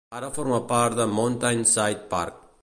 [0.19, 2.41] Ara forma part de "Mountain Side Park".